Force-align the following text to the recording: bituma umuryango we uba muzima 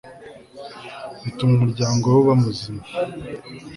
bituma 1.23 1.51
umuryango 1.57 2.03
we 2.13 2.17
uba 2.21 2.33
muzima 2.43 2.83